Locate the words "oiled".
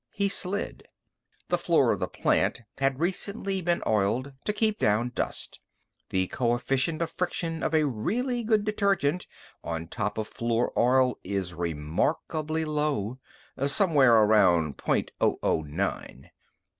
3.85-4.33